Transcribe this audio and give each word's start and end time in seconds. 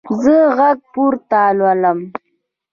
زه 0.21 0.35
غږ 0.57 0.77
پورته 0.93 1.41
لولم. 1.57 1.99